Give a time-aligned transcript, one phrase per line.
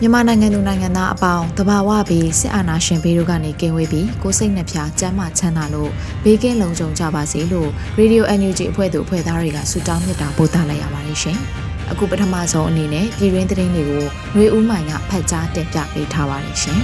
[0.00, 5.90] မြန်မာနိုင်ငံသူနိုင်ငံသားအပေါင်းတဘာဝပြီးစစ်အာဏာရှင်ဘေးတို့ကနေကင်းဝေးပြီးကိုစိတ်နှပြကျန်းမာချမ်းသာလို့
[6.24, 11.38] ဘေးကင်းလုံခြုံကြပါစေလို့ Radio NUG အဖွဲ့သူအဖွဲ့သားတွေကဆုတောင်းမြတ်တာပို့သလိုက်ရပါတယ်ရှင်။
[11.90, 16.78] အခုပထမဆုံးအနေနဲ့ပြည်တွင်းသတင်းတွေကိုຫນွေဦးမိုင်ကဖတ်ကြားတင်ပြပေးထားပါတယ်ရှင်။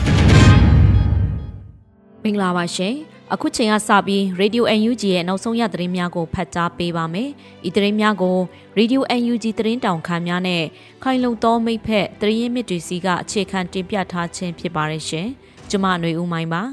[2.23, 2.97] မင်္ဂလာပါရှင်။
[3.34, 7.30] အခုချိန်ကစပြီး Radio UNG ရဲ့နောက်ဆုံးရသတင်းများကိုဖတ်ကြားပေးပါမယ်။
[7.69, 8.36] ဤသတင်းများကို
[8.78, 9.00] Radio
[9.33, 10.62] UNG သတင်းတောင်ခံများနဲ့
[11.02, 15.27] ခိုင်လုံသောမိဖက်သတင်းရင်းမြစ်တွေစီကအခြေခံတင်ပြထားခြင်းဖြစ်ပါရဲ့ရှင်။
[15.70, 16.62] ကျွန်မຫນွေဦးမိုင်းပါ။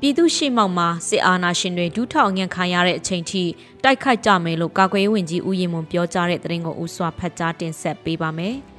[0.00, 3.44] ပြည်သူရှိမောက်မှာစစ်အာဏာရှင်တွေဒူးထောက်ငန့်ခံရတဲ့အချိန်ထိ
[3.84, 8.56] တိုက်ခိုက်ကြမယ်လို့ကာကွယ်ရေးဝန်ကြီးဦးရင်မွန်ပြောကြားတဲ့သတင်းကိုဦးစွာဖတ်ကြားတင်ဆက်ပေးပါမယ်။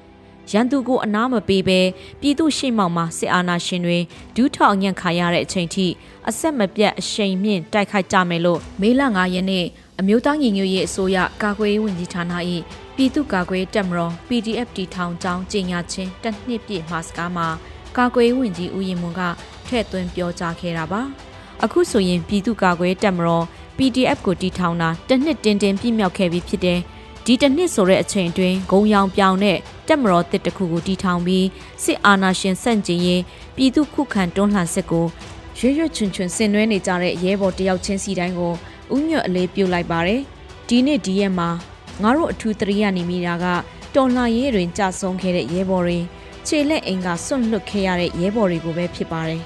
[0.52, 1.80] ရန်သူကိုအနားမပေးဘဲ
[2.22, 4.00] ပြည်သူရှေ့မှောက်မှာစစ်အာဏာရှင်တွေ
[4.36, 5.88] ဒူးထောက်ညံ့ခါရတဲ့အချိန်ထိ
[6.30, 9.66] အဆက်မပြတ်အရှိန်မြင့်တိုက်ခိုက်ကြမယ်လို့မေလ9ရက်နေ့
[10.00, 12.24] အမျိုးသားညီညွတ်ရေးအစိုးရကာကွယ်ရေးဝန်ကြီးဌာန၏
[12.96, 17.48] ပြည်သူ့ကာကွယ်တပ်မတော် PDF တီထောင်ကြောင်းကြေညာခြင်းတစ်နှစ်ပြည့်မှာစကားမှာ
[17.98, 19.22] ကာကွယ်ရေးဝန်ကြီးဦးရင်မွန်က
[19.68, 21.02] ထည့်သွင်းပြောကြားခဲ့တာပါ
[21.64, 23.46] အခုဆိုရင်ပြည်သူ့ကာကွယ်တပ်မတော်
[23.78, 26.80] PDF ကိုတီထောင်တာတစ်နှစ်တင်တင်ပြည့်မြောက်ခဲ့ပြီဖြစ်တယ်
[27.26, 29.58] ဒီတစ်နှစ်ဆိုတဲ့အချိန်အတွင်းဂုံရောင်ပြောင်တဲ့
[29.88, 31.48] တက်မတော်တစ်တခုကိုတီထောင်ပြီး
[31.84, 33.22] စစ်အာဏာရှင်ဆန့်ကျင်ရေး
[33.56, 35.06] ပြည်သူခုခံတွန်းလှန်စစ်ကို
[35.58, 38.54] ရွရွချွန်ချွန်ဆင်နွှဲနေကြတဲ့ရဲဘော်တယောက်ချင်းစီတိုင်းကို
[38.96, 40.22] ဥညွတ်အလေးပြုတ်လိုက်ပါတယ်
[40.68, 41.50] ဒီနေ့ဒီရက်မှာ
[42.02, 43.46] ငါတို့အထူးတရိယာနေမိတာက
[43.96, 46.00] တော်လှန်ရေးတွင်ကြဆုံးခဲ့တဲ့ရဲဘော်တွေ
[46.48, 49.42] ခြေလက်အိမ်ကစွန့်လွတ်ခဲ့ရတဲ့ရဲဘော်တွေကိုပဲဖြစ်ပါတယ်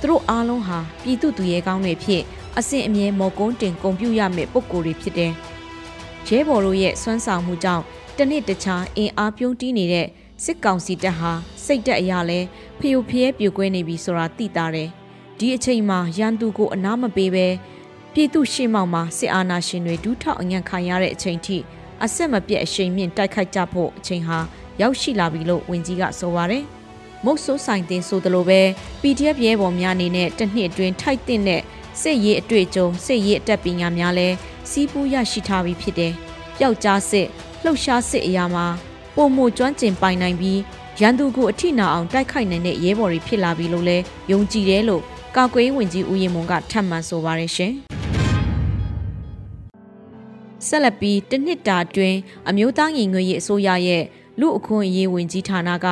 [0.00, 2.22] သူတို့အားလုံးဟာပြည်သူသူရဲကောင်းတွေဖြစ်
[2.58, 5.32] အစဉ်အမြဲမော်ကုန်းတင်ဂုံပြူရမယ့်ပုံကိုယ်တွေဖြစ်တယ်
[6.26, 7.84] ရဲဘော်တို့ရဲ့စွမ်းဆောင်မှုကြောင့်
[8.16, 10.06] တနစ်တခြားအင်အားပြုံးတီးနေတဲ့
[10.44, 11.32] စစ်ကောင်စီတပ်ဟာ
[11.64, 12.40] စိတ်တက်အရာလဲ
[12.78, 14.88] ဖျို့ဖျဲပြိုကွဲနေပြီဆိုတာသိတာတယ်
[15.38, 17.46] ဒီအချိန်မှာရန်သူကိုအနားမပေးပဲ
[18.12, 21.56] ပြည်သူရှေ့မှောက်မှာစစ်အာဏာရှင်တွေဒူးထောက်အညံ့ခံရတဲ့အချိန်ထိ
[22.04, 24.38] အဆက်မပြတ်အရှိန်မြင့်တိုက်ခိုက်ကြဖို့အချိန်ဟာ
[24.80, 26.64] ရောက်ရှိလာပြီလို့ဝန်ကြီးကဆိုပါတယ်
[27.24, 28.60] မုတ်ဆိုးဆိုင်တင်ဆိုသလိုပဲ
[29.02, 31.62] PDF ရဲဘော်များအနေနဲ့တစ်နှစ်အတွင်းထိုက်တဲ့
[32.02, 34.28] စစ်ရေးအတွေ့အကြုံစစ်ရေးအတက်ပညာများလဲ
[34.70, 36.12] စီးပူးရရှိထားပြီးဖြစ်တယ်။
[36.58, 37.26] ပျောက်ကြားစစ်
[37.64, 38.66] လှုပ်ရှားစစ်အရာမှာ
[39.16, 40.60] ပုံမှုကျွမ်းကျင်ပိုင်နိုင်ပြီး
[41.00, 43.98] ရန်သူကိုအထိနာအောင်တိုက်ခိုက်နိုင်တဲ့ရဲဘော်တွေဖြစ်လာပြီလို့လဲ
[44.30, 45.02] ယုံကြည်တယ်လို့
[45.36, 47.72] ကာကွယ်ဝင်ကြီးဦးရင်မွန်ကထပ်မံဆိုပါရရှင်။
[50.66, 52.18] ဆက်လက်ပြီးတနှစ်တာအတွင်း
[52.48, 54.04] အမျိုးသားညီညွတ်ရေးအစိုးရရဲ့
[54.40, 55.86] လူအခွင့်အရေးဝင်ကြီးဌာနက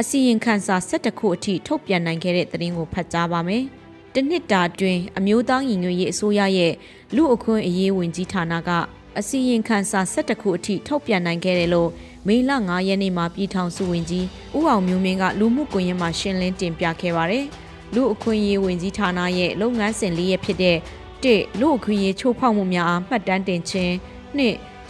[0.00, 3.64] အစီရင်ခံစာ၁၁ခုအထိထုတ်ပြန်နိုင်ခဲ့တဲ့သတင်းကိုဖတ်ကြားပါမယ်။
[4.14, 6.72] တနှစ်တာတွင်အမျိုးသားညီညွတ်ရေးအစိုးရရဲ့
[7.16, 8.70] လူအခွင့်အရေးဝန်ကြီးဌာနက
[9.18, 11.90] အစီရင်ခံစာ17ခုအထိထုတ်ပြန်နိုင်ခဲ့တယ်လို့
[12.26, 17.46] မေလ9ရက်နေ့မှာပြည်ထောင်စုဝန်ကြီးဦးအောင်မျိုးမင်းကလူမှုကွန်ရက်မှာရှင်းလင်းတင်ပြခဲ့ပါတယ်။
[17.94, 20.76] လူအခွင့်အရေးဝန်ကြီးဌာနရဲ့လုပ်ငန်းစဉ်လေးရဖြစ်တဲ့
[21.22, 23.92] 1လူအခွင့်အရေးချိုးဖောက်မှုများအားမှတ်တမ်းတင်ခြင်း
[24.38, 24.40] 2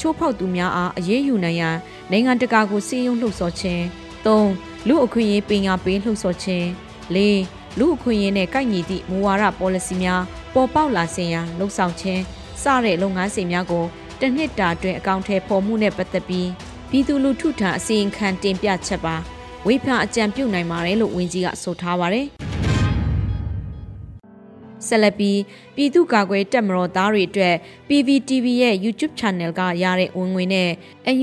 [0.01, 1.77] ချိုးဖောက်သူများအားအရေးယူနိုင်ရန်
[2.11, 3.83] နိုင်ငံတကာကိုစီးရုံးလှုပ်ဆော်ခြင်း
[4.25, 6.67] 3လူအခွင့်အရေးပညာပေးလှုပ်ဆော်ခြင်း
[7.15, 10.23] 4 လူအခွင့်အရေးနဲ့ကိုက်ညီသည့်မူဝါဒ policy များ
[10.55, 12.23] ပေါ်ပေါက်လာစေရန်လှုံ့ဆော်ခြင်း
[12.63, 13.85] စတဲ့လုပ်ငန်းစဉ်များကို
[14.21, 16.49] တစ်နှစ်တာအတွင်းအကောင့်ထဲပေါ်မှုနဲ့ပတ်သက်ပြီး
[16.91, 19.17] ပြည်သူလူထုထံအစီရင်ခံတင်ပြချက်ပါ
[19.67, 22.27] ဝေဖန်အကြံပြုနိုင်ပါတယ်လို့ဝန်ကြီးကဆိုထားပါတယ်
[24.87, 25.41] ဆက်လက်ပြီး
[25.77, 27.55] ပြည်သူ့ကာကွယ်တပ်မတော်သားတွေအတွက်
[27.89, 30.71] PVTV ရဲ့ YouTube Channel ကရတဲ့ဝင်ငွေနဲ့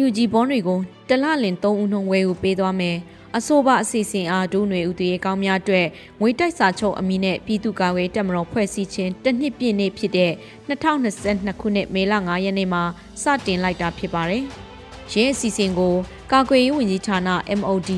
[0.03, 0.79] UNG ဘွန်တွေကို
[1.09, 2.97] တလလင်3ဦးနှုန်းဝယ်ယူပေးသွားမယ်။
[3.37, 5.87] အဆိုပါအစီအစဉ်အားဒုຫນွေဦးတရေကောင်းများအတွက်
[6.21, 10.31] ငွေတိုက်စာချုပ်အမည်နဲ့ပြည်သူ့ကာကွယ်တပ်မတော်ဖွဲ့စည်းခြင်းတစ်နှစ်ပြည့်နေ့ဖြစ်တဲ့
[10.69, 12.83] 2022ခုနှစ်မေလ9ရက်နေ့မှာ
[13.21, 14.43] စတင်လိုက်တာဖြစ်ပါတယ်။
[15.11, 15.95] ရင်းအစီအစဉ်ကို
[16.31, 17.19] ကာကွယ်ရေးဝန်ကြီးဌာန
[17.59, 17.91] MOD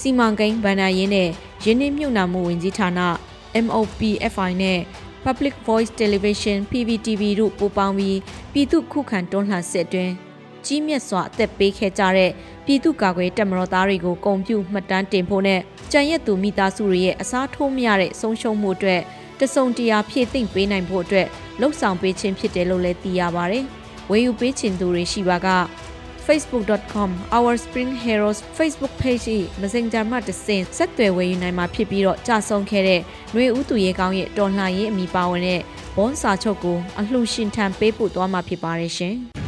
[0.00, 1.28] စီမံကိန်းဗဏ္ဍာရေးနဲ့
[1.64, 2.90] ရင်းနှီးမြှုပ်နှံမှုဝန်ကြီးဌာန
[3.66, 4.80] MOPFI နဲ့
[5.24, 8.18] Public Voice Television PVTV တို့ပူးပေါင်းပြီး
[8.52, 10.14] ပြည်သူခုခံတွန်းလှန်စစ်အတွင်း
[10.66, 12.30] ကြီးမြတ်စွာအသက်ပေးခဲ့ကြတဲ့
[12.66, 15.60] ပြည်သူ့ကာကွယ်တပ်မတော်သားတွေကိုဂုဏ်ပြုမှတ်တမ်းတင်ဖို့နဲ့
[15.92, 19.00] ကြံရက်သူမိသားစုတွေရဲ့အစားထိုးမရတဲ့ဆုံးရှုံးမှုအတွက်
[19.40, 21.26] တစုံတရာဖြည့်သိမ့်ပေးနိုင်ဖို့အတွက်
[21.60, 23.64] လှုပ်ဆောင်ပေးခြင်းဖြစ်တယ်လို့လည်းသိရပါတယ်။
[24.10, 25.48] ဝေယူပေးခြင်းသူတွေရှိပါက
[26.26, 29.26] facebook.com our spring heroes facebook page၏
[29.60, 33.00] messenger မှာတဆင့်ဆက်သွယ်ဝေယူနိုင်မှာဖြစ်ပြီးတော့ကြာဆုံးခဲ့တဲ့
[33.32, 35.60] ຫນွေဦးသူရဲကောင်းရဲ့တော်လှန်ရေးအမိပါဝင်တဲ့
[35.96, 39.16] ဘွန်စာချုပ်ကိုအလှရှင်ထံပေးပို့သွားမှာဖြစ်ပါတယ်ရှင်။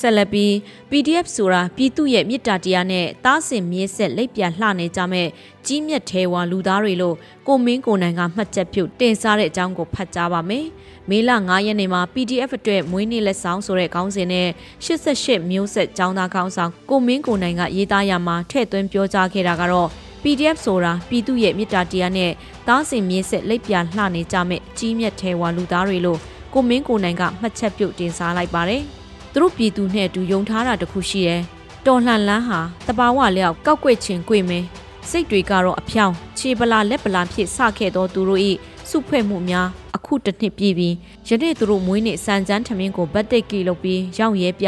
[0.00, 0.52] ဆက်လက်ပြီး
[0.90, 5.28] PDF ဆိုတာပြည်သူရဲ့မြစ်တာတရားနဲ့တားဆင်မြဲဆက်လက်ပြလှနေကြမဲ့
[5.66, 10.66] ကြီးမြတ်သေးဝါလူသားတွေလို့ကိုမင်းကိုနိုင်ကမှတ်ချက်ပြုတင်စားတဲ့အကြောင်းကိုဖတ်ကြားပါမယ်။
[11.10, 14.48] မေလ9ရက်နေ့မှာ PDF အတွက်မွေးနေ့လက်ဆောင်ဆိုတဲ့ခေါင်းစဉ်နဲ့
[14.86, 19.88] 88မျိုးဆက်ចောင်းသားခေါင်းဆောင်ကိုမင်းကိုနိုင်ကရေးသားရမှာထည့်သွင်းပြောကြားခဲ့တာကတော့
[20.22, 22.32] PDF ဆိုတာပြည်သူရဲ့မြစ်တာတရားနဲ့
[22.68, 26.18] တားဆင်မြဲဆက်လက်ပြလှနေကြမဲ့ကြီးမြတ်သေးဝါလူသားတွေလို့
[26.54, 28.84] ကိုမင်းကိုနိုင်ကမှတ်ချက်ပြုတင်စားလိုက်ပါတယ်။
[29.34, 31.40] သူတို့ပြည်သူနဲ့အတူယုံထားတာတခုရှိတယ်။
[31.86, 34.66] တော်လှန်လန်းဟာတဘာဝလျောက်ကောက်ွက်ခြင်းကွေမင်း
[35.10, 38.40] စိတ်တွေကတော့အဖြောင်းခြေပလာလက်ပလာဖြစ်စခဲ့သောသူတို့၏
[38.90, 40.94] စုဖွဲ့မှုများအခုတစ်နှစ်ပြည့်ပြီး
[41.28, 44.66] ယနေ့သူတို့မွေးနေ့စံချမ်းထမင်းကိုဗတ်တိတ်ကီလုပ်ပြီးရောက်ရဲပြ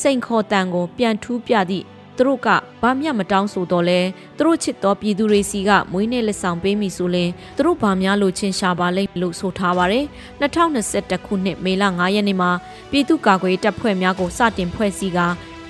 [0.00, 1.84] စိန်ခေါ်တန်ကိုပြန်ထူးပြသည့်
[2.18, 2.48] သူတို့က
[2.82, 4.00] ဘာမျှမတောင်းဆိုတော့လဲ
[4.36, 10.04] သူတို့ချစ်တော်ပြည်သူတွေစီကမွေးနေ့လက်ဆောင်ပေးမိဆိုရင်သူတို့ဘာများလို့ချင်းရှာပါလိမ့်လို့ဆိုထားပါတယ်
[10.40, 12.50] 2021ခုနှစ်မေလ9ရက်နေ့မှာ
[12.90, 15.20] ပြည်သူ့ကာကွယ်တပ်ဖွဲ့များကိုစတင်ဖွဲ့စည်းက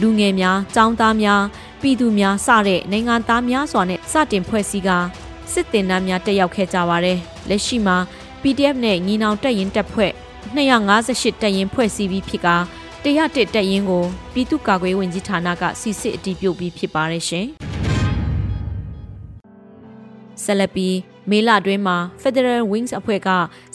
[0.01, 1.43] လူငယ်များ၊ចောင်းသားများ၊
[1.83, 4.91] ပြည်သူများစတဲ့နိုင်ငံသားများစွာနဲ့စတင်ဖွဲ့စည်းက
[5.53, 7.19] စစ်တင်နှမ်းများတက်ရောက်ခဲ့ကြပါတယ်
[7.49, 7.97] လက်ရှိမှာ
[8.43, 10.13] PDF နဲ့ညီနောင်တပ်ရင်တပ်ဖွဲ့
[10.57, 12.49] 258တပ်ရင်ဖွဲ့စည်းပြီးဖြစ်က
[13.09, 17.47] တရားတစ်တက်ရင်ကိုပြည်သူ့ကာကွယ်ဝင်ကြီးဌာနကစီစစ်အတည်ပြုပြီးဖြစ်ပါတယ်ရှင်။
[20.43, 20.97] ဆက်လက်ပြီး
[21.31, 23.29] မေလတွင်းမှာ Federal Wings အဖွဲ့က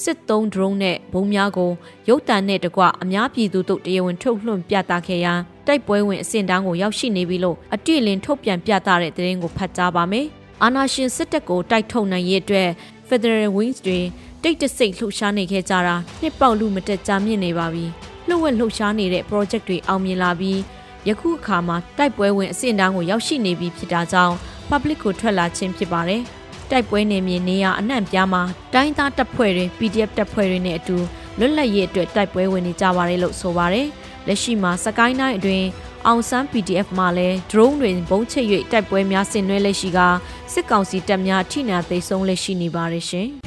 [0.03, 1.71] စစ်သုံး drone နဲ့ဘုံများကို
[2.09, 5.33] ရုတ်တံနဲ့တကွအများပြည်သူတို့တရားဝင်ထုတ်လွှင့်ပြသခဲ့ရာ
[5.67, 10.25] တိုက်ပွဲဝင်အဆင့်တန်းကိုရောက်ရှိနေပြီလို့အတိအလင်းထုတ်ပြန်ပြသတဲ့သတင်းကိုဖတ်ကြားပါမယ်။
[10.63, 12.69] အာနာရှင်စစ်တပ်ကိုတိုက်ထုတ်နိုင်ရေးအတွက်
[13.09, 13.99] Federal Wings တွေ
[14.43, 17.87] တိတ်တဆိတ်လှုပ်ရှားနေခဲ့ကြတာနှစ်ပေါက်လူမတက်ကြမြင့်နေပါပြီ။
[18.27, 20.59] လှုပ်ဝက်လှုပ်ရှားနေတဲ့ project တွေအောင်မြင်လာပြီး
[21.07, 24.35] ယခုအခါမှာတိုက်ပွဲဝင်အဆင့်တန်းကိုရောက်ရှိနေပြီဖြစ်တာကြောင့်
[24.69, 26.21] public ကိုထွက်လာခြင်းဖြစ်ပါတယ်။
[26.69, 28.43] တိုက်ပွဲနေမြေနေရအနှံ့ပြားမှာ
[28.73, 30.97] တိုင်းသားတပ်ဖွဲ့တွေ PDF တပ်ဖွဲ့တွေနဲ့အတူ
[31.39, 33.87] လွတ်လပ်ရေးအတွက်တိုက်ပွဲဝင်နေကြပါတယ်လို့ဆိုပါတယ်။
[34.27, 35.67] လက်ရှိမှာစကိုင်းတိုင်းအတွင်း
[36.07, 39.99] အောင်ဆန်း PDF မှာလည်း drone တွေဘုံချိတ်၍တိုက်ပွဲများဆင်နွှဲလက်ရှိက
[40.53, 43.29] စစ်ကောင်စီတပ်များထိနာသိမ်းဆုံးလက်ရှိနေပါတယ်ရှင်။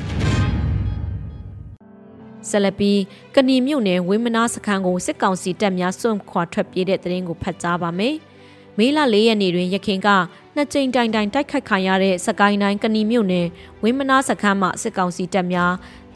[2.50, 3.00] ဆက်လက်ပြီး
[3.34, 8.14] ကဏီမြို့နယ်ဝင်းမနာစခန်းကိုစစ်ကောင်စီတပ်များစွန့်ခွာထွက်ပြေးတဲ့တရင်ကိုဖတ်ကြားပါမယ်။
[8.78, 10.08] မေလ၄ရက်နေ့တွင်ရခင်က
[10.54, 13.46] နှစ်ကြိမ်တိုင်တိုင်တိုက်ခိုက်ခံရတဲ့စကိုင်းတိုင်းကဏီမြို့နယ်
[13.82, 15.72] ဝင်းမနာစခန်းမှစစ်ကောင်စီတပ်များ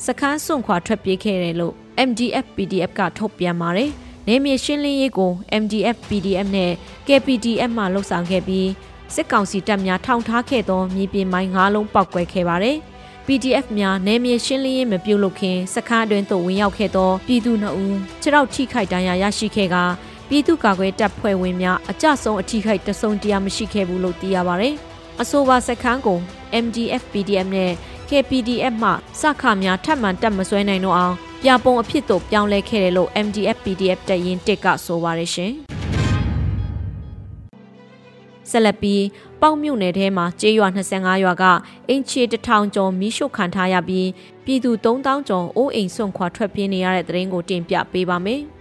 [0.06, 1.74] စခန်းစွန့်ခွာထွက်ပြေးခဲ့တယ်လို့
[2.08, 3.90] MDF PDF ကထုတ်ပြန်ပါတယ်။
[4.28, 6.72] နေမြေရှင်းလင်းရေးကို MDF PDF နဲ့
[7.06, 8.68] KPDF မှလှုပ်ဆောင်ခဲ့ပြီး
[9.14, 12.76] စစ်ကောင်စီတပ်များထောင်ထားခဲ့သောမြေပြင်မိုင်း၅လုံးပောက်ကွဲခဲ့ပါတယ်။
[13.32, 19.76] PDF များနယ်မြေရှင်းလင်းရေးမပြုလုပ်ခင်စခန်းအတွင်းသို့ဝင်ရောက်ခဲ့သောပြည်သူနှုတ်ခြေထောက်ထိခိုက်ဒဏ်ရာရရှိခဲ့က
[20.28, 24.70] ပြည်သူ့ကာကွယ်တပ်ဖွဲ့ဝင်များအကြဆုံးအထိခိုက်တဆုံတရာမရှိခဲ့ဘူးလို့သိရပါဗျ။
[25.20, 26.18] အဆိုပါစခန်းကို
[26.64, 27.72] MDF PDF နဲ့
[28.08, 28.90] KPDF မှ
[29.20, 35.54] စခများထပ်မံတက်မဆွဲနိုင်တော့အောင်ပြပုံအဖြစ်သို့ပြောင်းလဲခဲ့တယ်လို့ MDF PDF တရင်တစ်ကဆိုပါရရှင်။
[38.50, 39.04] ဆက်လက်ပြီး
[39.40, 41.44] ပေါက်မြို့နယ်ထဲမှာကျေးရွာ25ရွာက
[41.88, 44.08] အင်ချီတထောင်ကျော်မီးရှို့ခံထားရပြီး
[44.44, 48.42] ပြည်သူ3000ကျော်အိုးအိမ်ဆွန့်ခွာထွက်ပြေးနေရတဲ့သတင်းကိုတင်ပြပေးပါမယ်။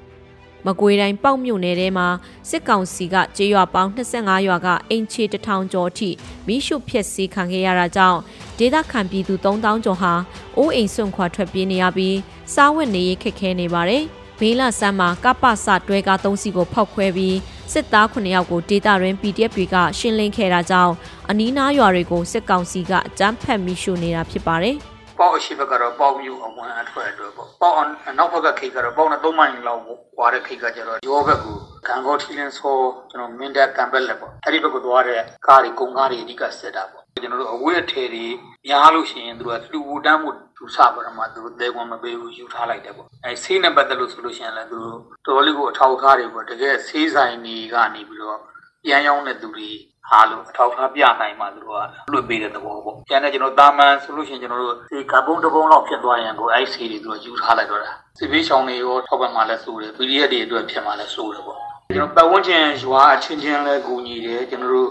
[0.65, 2.07] မကွေတိုင်းပေါက်မြို့နယ်ထဲမှာ
[2.49, 6.09] စစ်ကောင်စီကကျေးရွာပေါင်း25ရွာကအင်ချီတထောင်ကျော်အထိ
[6.47, 8.19] မီးရှို့ဖျက်ဆီးခံခဲ့ရတာကြောင့်
[8.59, 10.13] ဒေသခံပြည်သူ3000ကျော်ဟာ
[10.57, 12.17] အိုးအိမ်ဆွန့်ခွာထွက်ပြေးနေရပြီး
[12.53, 14.03] စားဝတ်နေရေးခက်ခဲနေပါတယ်။
[14.39, 17.35] ဘေးလဆန်းမှာကပ္ပစတွဲကား၃စီးကိုဖောက်ခွဲပြီး
[17.73, 20.93] စစ်သား9ယောက်ကိုဒေတာရင်း PDF တွေကရှင်းလင်းခဲ့တာကြောင့်
[21.29, 24.75] အနီးနားရွာတွေကိုစစ်ကောင်စီကအကြမ်းဖက်မိရှုနေတာဖြစ်ပါတယ်။
[25.19, 27.75] ပေါက်အရှိဘက်ကတော့ပေါက်မျိုးအဝန်အထွက်အတွက်ပေါ့။ပေါက်
[28.09, 29.81] အနောက်ဘက်ကခိတ်ကတော့ပေါက်နဲ့3မိုင်လောက်
[30.17, 31.55] ကွာတဲ့ခိတ်ကကျတော့ရောဘက်ကို
[31.87, 32.75] ဂန်ကောထီလင်းဆော
[33.09, 38.25] ကျွန်တော်မင်းတပ်ကံပက်လက်ပေါ့။အဲ့ဒီဘက်ကိုသွားတဲ့ကားတွေကုန်ကားတွေအဓိကစစ်တာပေါ့။ ကျွန်တော်တို့အဝတ်အထည်တွေ
[38.67, 48.39] များလို့ရှိရင်တို့ကလူတန်းမှုသူစပါရမှာသူတို့တဲကွန်မပေးဘူးယူထားလိုက်တယ်ပေါ့အဲဆေးနဲ့ပတ်သက်လို့ဆိုလို့ရှိရင်လည်းသူတို့တော်လေးကိုအထောက်အထားတွေပေါ့တကယ်ဆေးဆိုင်တွေကနေပြီးတော့
[48.83, 49.69] ပြန်ရောက်တဲ့သူတွေ
[50.09, 61.57] ဟာလို့အထောက်အထားပြနိုင်မှသူတို့ကလွတ်ပေးတဲ့သဘောပေါ့ကျန်တဲ့ကျွန်တော်တာမန်ဆိုလို့ရှိရင်ကျွန်တော်တို့ဒီကာဗွန်တပုံလောက်ဖြစ်သွားရင်ကိုအဲ့ဆေးတွေသူတို့ယူထားလိုက်တော့တာစီပီးချောင်းတွေရောထောက်ပံ့မှလည်းစိုးတယ် PDF တွေအတွက်ဖြစ်မှလည်းစိုးတယ်ပေါ့
[61.95, 64.89] ကျွန်တော်ပတ်ဝန်းကျင်ရွာအချင်းချင်းလဲကူညီတယ်ကျွန်တော်တို့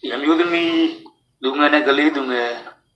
[0.00, 0.74] ဒီအမျိုးသမီး
[1.42, 2.50] လူငယ်နဲ့ကလေးသူငယ်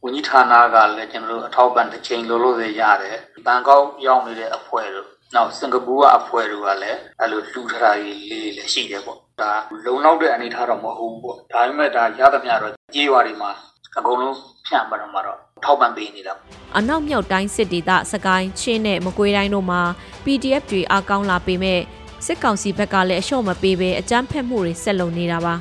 [0.04, 3.16] ဝန်ကြီးဌာနကလည်းကျွန်တော်တို့အထောက်ပံ့တစ်ချိန်လိုလို့ရရတယ်
[3.46, 9.52] ဘန်ကောက်ရောက်နေတဲ့အဖွဲ့တို့နောက်စင်ကာပူကအဖွဲ့တို့ကလည်းအဲ့လိုလှူထားတာလေးလေးလည်းရှိတယ်ပေါ့ဒါ
[9.84, 13.50] လုံလောက်တဲ့အနေထားတော့မဟုတ်ဘူးပေါ့ဒါပေမဲ့ဒါရသမျှတော့ကြေးရွာတွေမှာ
[13.98, 16.34] အကုန်လုံးဖြန့်ပါတော့မှာတော့ထောက်ပံ့ပေးနေတာ
[16.76, 19.82] အနောက်မြောက်တိုင်းစစ်ဒေသစကိုင်းချင်းနဲ့မကွေးတိုင်းတို့မှာ
[20.24, 21.80] PDF တွေအကောင်းလာပေမဲ့
[22.26, 25.54] စစ်ကောင်စီဘက်ကလည်းအလျှော့မပေးဘဲအကြမ်းဖက်မှုတွေဆက်လုပ်နေတာပါ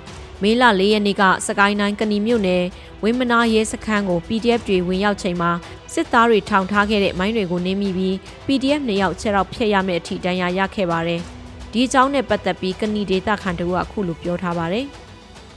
[0.44, 2.64] မေလ၄ရက်နေ့ကစကိုင်းတိုင်းကဏီမြို့နယ်
[3.04, 5.52] ဝင်းမနာရဲစခန်းကို PDF တွေဝင်ရောက်ချိန်မှာ
[5.94, 8.16] စစ်သားတွေထောင်ထားခဲ့တဲ့မိုင်းတွေကိုနင်းမိပြီး
[8.46, 11.22] PDF နှစ်ယောက်ချက်တော့ဖျက်ရမယ့်အထိတန်းရာရခဲ့ပါတယ်။
[11.72, 14.86] ဒီအကြောင်းနဲ့ပတ်သက်ပြီးကဏီဒေတာခန်တူကအခုလိုပြောထားပါတယ်။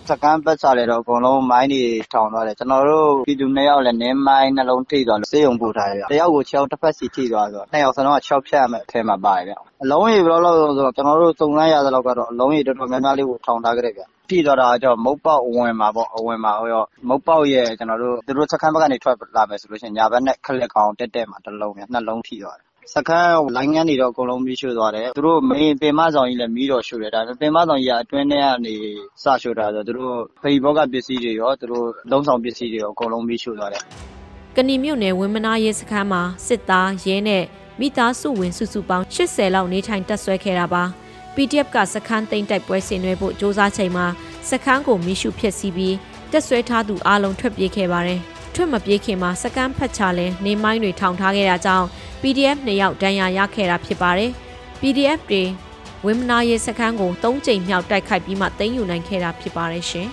[0.09, 1.83] စကန်ပတ်ချလေတော့အကုန်လုံးမိုင်းတွေ
[2.13, 28.75] ထောင်သွားတယ်ကျွန်တော်တို့ပြည်သူနှစ်ယောက်လည်းနင်းမိုင်းနှလုံးထိသွားလို့စေယုံပို့ထားတယ်ဗျတယောက်ကို6ယောက်တစ်ဖက်စီထိသွားဆိုတော့နှစ်ယောက်စလုံးက6ဖြတ်ရမယ်အထဲမှာပါတယ်ဗျအလုံးကြီးဘယ်လောက်လောက်ဆိုတော့ကျွန်တော်တို့စုံလန်းရသလောက်ကတော့အလုံးကြီးတော်တော်များများလေးကိုထောင်ထားကြတယ်ဗျထိသွားတာကျတော့မုတ်ပေါက်အဝင်မှာပေါ့အဝင်မှာဟိုရောမုတ်ပေါက်ရဲ့ကျွန်တော်တို့သူတို့စခန်းဘက်ကနေထွက်လာမယ်ဆိုလို့ရှိရင်ညာဘက်နဲ့ခလက်ကောင်တက်တက်မှာတစ်လုံးဗျနှလုံးထိသွားတယ် စခန်းလိုင်းငန်းတွေတော့ အကုန်လုံး မီးရှို့သွားတယ် သူတို့မင်းပင်မဆောင်ကြီးလည်း မီးတော့ရှို့တယ် ဒါပေမဲ့ပင်မဆောင်ကြီးက အတွင်းထဲကနေ
[29.23, 33.83] စရှို့တာဆိုသူတို့ဖေးဘောကပစ္စည်းတွေရော သူတို့လုံးဆောင်ပစ္စည်းတွေရော အကုန်လုံး မီးရှို့သွားတယ်
[34.57, 37.45] ကဏီမြို့နယ် ဝင်းမနာရဲစခန်းမှာ စစ်သား ရဲနဲ့
[37.81, 40.85] မိသားစုဝင် စုစုပေါင်း80လောက် နေထိုင်တက်ဆွဲခဲ့တာပါ
[41.35, 44.07] PDF က စခန်းသိမ်းတိုက်ပွဲဆင်နွှဲဖို့စ조사ချိန်မှာ
[44.51, 45.97] စခန်းကိုမိရှုဖျက်ဆီးပြီး
[46.33, 51.87] တက်ဆွဲထားသူအလုံး ထွက်ပြေးခဲ့ပါတယ် ထွက်မပြေးခင်မှာစကန်းဖတ်ချလဲနေမိုင်းတွေထောင်ထားခဲ့တာကြောင့်
[52.23, 54.31] PDF နှစ်ယောက်ဒဏ်ရာရခဲ့တာဖြစ်ပါတယ်
[54.81, 55.43] PDF တွေ
[56.05, 60.09] ဝင်းမနာရေးစခန်းကို၃ကြိမ်မြောက်တိုက်ခိုက်ပြီးမှသိမ်းယူနိုင်ခဲ့တာဖြစ်ပါတယ်ရှင်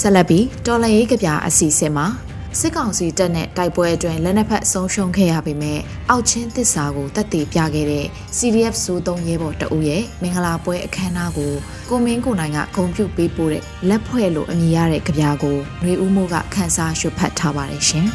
[0.00, 2.27] ဆက်လက်ပြီးတော်လရေးကြပြအစီအစဉ်မှာ
[2.59, 8.05] စစ်ကောင်စီတပ်နဲ့တိုက်ပွဲအတွင်းလက်နက်ဖက်ဆုံးရှုံးခဲ့ရပေမဲ့အောက်ချင်းသစ္စာကိုတတ်သိပြခဲ့တဲ့
[8.37, 11.53] CDF စိုးသုံးရဲဘော်တအုပ်ရဲ့မင်္ဂလာပွဲအခမ်းအနားကို
[11.89, 18.07] ကိုမင်းကိုနိုင်ကဂုဏ်ပြုပေးပို့တဲ့လက်ဖွဲ့လို့အမည်ရတဲ့ကြပြာကိုຫນွေဦးမိုးကခန်းစားရွတ်ဖတ်ထားပါတယ်ရှင်။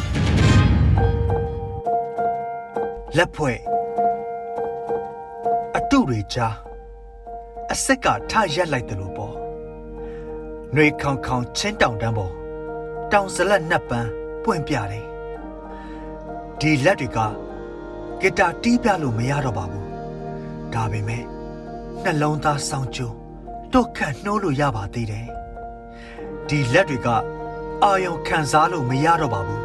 [3.16, 3.58] လက်ဖွဲ့
[5.76, 6.54] အတုတွေကြား
[7.72, 9.34] အဆက်ကထရက်လိုက်တယ်လို့ပေါ့။
[10.74, 12.32] ຫນွေခေါင်ခေါင်ချင်းတောင်တန်းပေါ်
[13.12, 14.08] တောင်ဇလက်နှစ်ပန်း
[14.43, 15.05] ပွင့်ပြတယ်
[16.59, 17.19] ဒီလက်တွေက
[18.21, 19.87] ဂီတာတီးပြလို့မရတော့ပါဘူး
[20.73, 21.23] ဒါပေမဲ့
[22.03, 23.15] နှလုံးသားစောင်းကျိုး
[23.73, 25.27] တော့ခန့်နှိုးလို့ရပါသေးတယ်
[26.47, 27.07] ဒီလက်တွေက
[27.83, 29.63] အာယုံခံစားလို့မရတော့ပါဘူး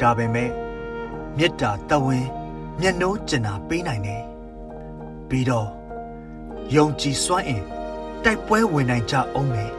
[0.00, 0.50] ဒါပေမဲ့
[1.36, 2.28] မေတ္တာတဝင်း
[2.80, 4.22] မျက်နှိုးကျင်တာပေးနိုင်တယ်
[5.28, 5.68] ပြီးတော့
[6.76, 7.62] ယုံကြည်စွမ်းအင်
[8.24, 9.72] တိုက်ပွဲဝင်နိုင်ကြအောင်မယ်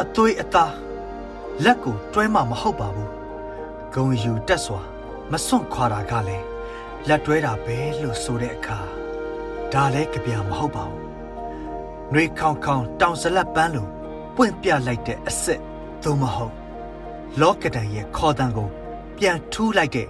[0.00, 0.74] အသွေးအသား
[1.64, 3.21] လက်ကိုတွဲမှမဟုတ်ပါဘူး
[3.94, 4.80] ဂုံယူတက်စွာ
[5.32, 6.46] မစွန့်ခွာတာကလည်း
[7.08, 8.78] လက်တွဲတာပဲလို့ဆိုတဲ့အခါ
[9.72, 11.02] ဒါလည်းကြပြမဟုတ်ပါဘူး
[12.12, 13.86] နှွေခေါင်ခေါင်တောင်စလက်ပန်းလို
[14.36, 15.60] ပွင့်ပြလိုက်တဲ့အစ်စ်
[16.02, 16.54] သို့မဟုတ်
[17.40, 18.68] လောကဒန်ရဲ့ခေါ်တန်ကို
[19.18, 20.08] ပြန်ထူးလိုက်တဲ့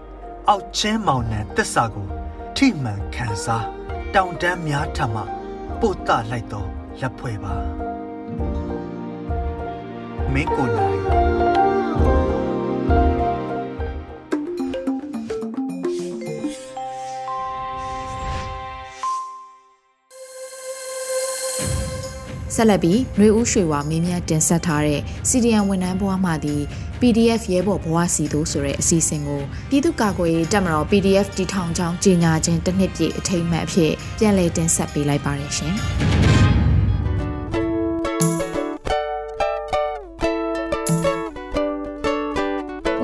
[0.48, 2.06] အောက်ချင်းမောင်နှံတစ္ဆာကို
[2.56, 3.66] ထိမှန်ခံစား
[4.14, 5.22] တောင်တန်းများထမှ
[5.80, 6.68] ပို့တလိုက်တော့
[7.00, 7.54] လက်ဖွဲ့ပါ
[10.32, 11.51] မင်းကိုနိုင်
[22.54, 26.62] ဆက်လက်ပြီးနှွေဦးရွှေဝါမင်းမြတ်တင်ဆက်ထားတဲ့ CDN ဝန်ထမ်းဘဝမှသည်
[27.00, 35.76] PDF ရဲဘော်ဘဝစီတို့ဆိုတဲ့အစီအစဉ်ကိုပြည်သူ့ကာကွယ်ရေးတပ်မတော် PDF တီထောင်ချောင်းကြီးညာခြင်းတစ်နှစ်ပြည့်အထိမ်းအမှတ်အဖြစ်ပြန်လည်တင်ဆက်ပေးလိုက်ပါတယ်ရှင်။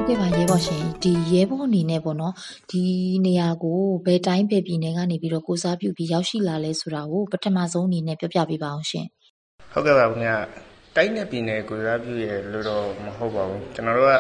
[0.09, 2.35] ကဲ့ပါရဲဘော်ရှင်ဒီရဲဘော်အနေနဲ့ပေါ့နော်
[2.71, 2.83] ဒီ
[3.25, 9.07] နေရာကိုဘယ်တိုင်းဘယ်ပြည်နယ်ကနေပြီးတော့ကိုစားပြုပြီးရောက်ရှိလာလဲဆိုတာကိုပထမဆုံးအနေနဲ့ပြောပြပေးပါအောင်ရှင်
[9.73, 10.31] ဟုတ်ကဲ့ပါခင်ဗျ
[10.97, 14.15] တိုင်းနဲ့ပြည်နယ်ကိုစားပြုရလို့တော့မဟုတ်ပါဘူးကျွန်တော်တို့က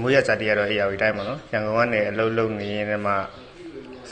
[0.00, 3.14] မွေးရစာတီးရတော့အေယာဝီတိုင်းပါနော်ရန်ကုန်ကနေအလုပ်လုပ်နေရင်တည်းမှ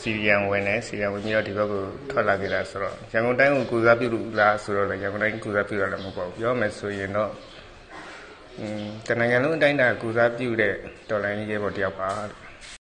[0.01, 7.31] စီရီယန်ဝင်တယ်စီရီယန်ဝင်ပြီးတော့ဒီဘက်ကိုထွက်လာခဲ့တာဆိုတော့ရန်ကုန်တိုင်းကိုကိုစားပြုလို့လားဆိုတော့လည်းရန်ကုန်တိုင်းကိုစားပြုရလည်းမဟုတ်ပါဘူးပြောမယ်ဆိုရင်တော့
[8.59, 10.75] อืมတနင်္ဂနွေလုံးအတိုင်းတာကိုစားပြုတဲ့
[11.11, 12.11] ဒေါ်လာကြီးရဲ့ပေါ်တယောက်ပါ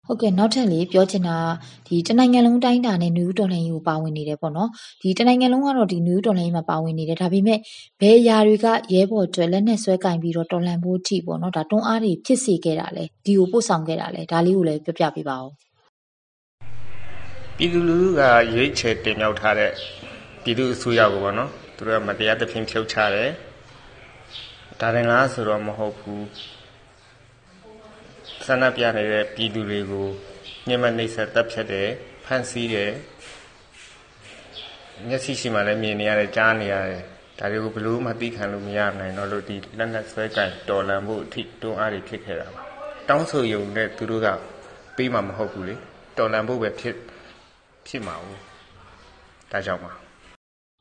[0.08, 1.38] ဟုတ်ကဲ့နောက်ထပ်လေးပြောချင်တာ
[1.88, 4.70] ဒီတနိုင်ငံလုံးတိုင်းတာနဲ့နယူးတော်လှန်ရေးကိုပါဝင်နေတယ်ပေါ့နော်
[5.02, 7.60] ဒီတနိုင်ငံလုံးကတော့ဒီနယူးတော်လှန်ရေးမှာပါဝင်နေတယ်ဒါပေမဲ့
[8.02, 15.50] ဘယ်အရာတွေကရဲဘော်တွေလက်နဲ့ဆွဲကင်ပြီးတော့တော်လှန်ဖို့အထိပေါ့နော်ဒါတွန်းအားတွေဖြစ်စေခဲ့တာလဲဒီကိုပို့ဆောင်ခဲ့တာလဲဒါလေးကိုလည်းပြောပြပေးပါဦး
[17.58, 18.22] ပြည်သူလူထုက
[18.54, 19.72] ရွေးချယ်တင်မြှောက်ထားတဲ့
[20.44, 23.32] ပြည်သူအစိုးရကိုပေါ့နော်သူတို့ကမတရားသဖြင့်ဖြုတ်ချတယ်
[24.80, 26.24] ဒါရင်လားဆိုတော့မဟုတ်ဘူး
[28.46, 30.08] ဆန္ဒပြနေတဲ့ပြည်သူတွေကို
[30.68, 31.90] ညှဉ်းပန်းနှိပ်စက်တပ်ဖြတ်တယ်
[32.26, 32.92] ဖမ်းဆီးတယ်
[35.08, 37.04] မျက်စိရှိမှလည်းမြင်နေရတယ်ကြားနေရတယ်
[37.40, 42.62] ဒါတွေကိုဘလို့မှသိခံလို့မရနိုင်တော့လို့ဒီလက်နက်ဆွဲကင်တော်လန်ဖို့အထိတွန်းအားတွေဖြစ်ခဲ့တာပါ
[43.10, 44.28] တောင်းဆိုယုံနဲ့သူတို့က
[44.98, 45.76] ပေးမှာမဟုတ်ဘူးလေ
[46.18, 46.96] တော်လန်ဖို့ပဲဖြစ်
[47.88, 48.40] ဖြစ်မှာဘူး
[49.52, 50.03] ဒါကြောင့်ပါ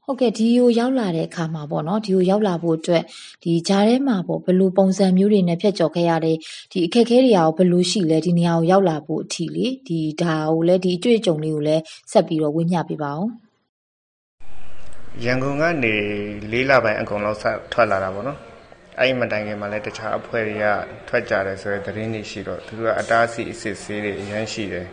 [0.07, 3.03] ဟုတ်ကဲ့ဒီကိုရောက်လာတဲ့အခါမှာပေါ့နော်ဒီကိုရောက်လာဖို့အတွက်
[3.43, 6.37] ဒီဂျားထဲမှာပေါ့ဘယ်လိုပုံစံမျိုးတွေနဲ့ဖြတ်ကျော်ခဲ့ရတဲ့
[6.73, 11.83] ဒီအခက်အခဲတွေရောဘယ်လိုရှိလဲဒီနေရာကိုရောက်လာဖို့အထီလေဒီဒါကိုလည်းဒီအတွေ့အကြုံလေးကိုလည်း
[12.13, 13.31] ဆက်ပြီးတော့ဝေမျှပေးပါအောင်
[15.25, 15.95] ရန်ကုန်ကနေ
[16.53, 18.39] လေးလပိုင်းအကုန်လုံးဆက်ထွက်လာတာပေါ့နော်
[18.99, 20.67] အဲ့ဒီမတိုင်ခင်မှာလည်းတခြားအဖွဲ့တွေက
[21.09, 24.87] ထွက်ကြတယ်ဆိုတဲ့သတင်းတွေရှိတော့သူတို့ကအတားအဆီးအစ်စ်ဆေးတွေအများရှိတယ်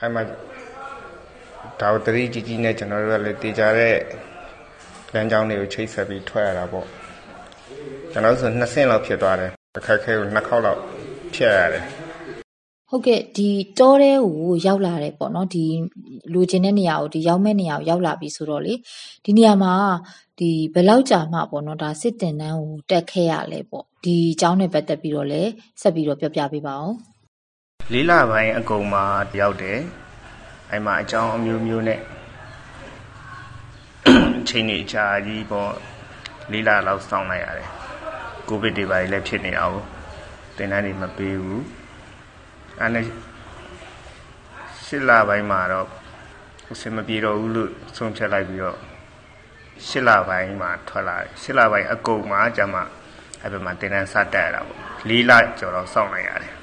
[0.00, 0.22] အဲ့မှာ
[1.80, 3.96] ဒါကိုတတိကြီးကြီးနဲ့ကျွန်တော်တို့ကလည်းတေချာတဲ့
[5.14, 6.86] လမ်းကြောင်းတွေကိုချိတ်ဆက်ပြီးထွက်ရတာပေါ့
[8.12, 10.80] ကျွန်တော်ဆိုနှစ်ဆင့်လောက်ဖြစ်သွားတယ်အခက်ခဲကိုနှစ်ခေါက်လောက်
[11.34, 11.84] ဖြတ်ရတယ်
[12.90, 15.64] ဟုတ်ကဲ့ဒီတောထဲကိုရောက်လာတယ်ပေါ့နော်ဒီ
[16.32, 18.74] လူချင်းတဲ့နေရာကိုဒီရောက်မဲ့နေရာကိုရောက်လာပြီဆိုတော့လေ
[19.24, 19.74] ဒီနေရာမှာ
[20.38, 26.94] ဒီဘယ်လောက်ကြာမှပေါ့နော်ဒါစစ်တင်တန်းကိုတက်ခဲ့ရလဲပေါ့ဒီအကြောင်းနဲ့ပတ်သက်ပြီးတော့လည်းဆက်ပြီးတော့ပြောပြပေးပါအောင်
[27.92, 29.04] လေးလပိုင်းအကုန်မှာ
[29.40, 29.78] ရောက်တယ်
[30.70, 32.00] အဲ့မှာအကြောင်းအမျိုးမျိုးနဲ့
[34.48, 35.72] ချိန်နေကြာကြီးပေါ့
[36.52, 37.70] လေးလလောက်စောင့်လိုက်ရတယ်
[38.48, 39.82] ကိုဗစ်တွေပါလည်းဖြစ်နေတာကို
[40.56, 41.64] တင်တန်းတွေမပေးဘူး
[42.80, 43.04] အဲ့နဲ့
[44.86, 45.88] ရှစ်လပိုင်းမှာတော့
[46.72, 48.78] အဆင်မပြေတော့ဘူးလို့ဆုံးဖြတ်လိုက်ပြီးတော့
[49.86, 52.80] ရှစ်လပိုင်းမှာထွက်လာတယ်ရှစ်လပိုင်းအကုန်မှာကျမှ
[53.42, 56.54] အဲ့ဘက်မှာတင်တန်းစတက်ရတာပေါ့လေးလကျော်တော့စောင့်လိုက်ရတယ်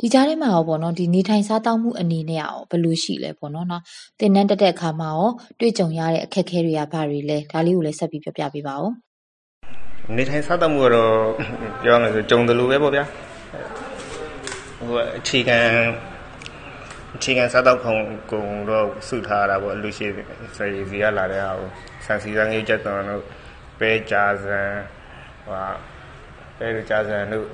[0.00, 3.82] ဒီကြားထဲမှာရောပေါ့နော်ဒီနေထိုင်စားသောက်မှုအနေနဲ့ရောဘယ်လိုရှိလဲပေါ့နော်နော်
[4.20, 5.28] တင်နန်းတက်တဲ့အခါမှာရော
[5.60, 8.90] တွေ့ကြုံရတဲ့အခက်အခဲတွေကဘာတွေလဲဒါလေးကိုလည်းဆက်ပြီးပြောပြပေးပါဦး
[10.16, 11.14] နေထိုင်စားသောက်မှုကတော့
[11.82, 13.04] ပြောရမယ်ဆိုကြုံတယ်လို့ပဲပေါ့ဗျာ
[14.78, 15.58] ဟိုအခြေခံ
[17.16, 17.96] အခြေခံစားတော့ခုံ
[18.32, 20.06] ကုံတော့စုထားတာပေါ့လူရှိ
[20.56, 21.68] စေစီရလာတဲ့ဟာကို
[22.04, 23.22] ဆန်စီစံငယ်ချက်တော်တို့
[23.78, 24.60] ပဲကြာစံ
[25.44, 25.66] ဟို
[26.58, 27.46] ပဲကြာစံတို့